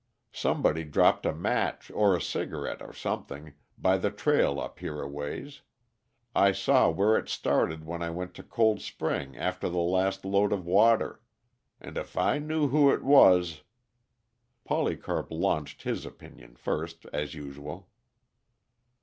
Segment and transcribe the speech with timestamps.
[0.33, 5.07] Somebody dropped a match, or a cigarette, or something, by the trail up here a
[5.07, 5.61] ways.
[6.35, 10.53] I saw where it started when I went to Cold Spring after the last load
[10.53, 11.21] of water.
[11.79, 13.61] And if I knew who it was"
[14.65, 17.87] Polycarp launched his opinion first, as usual.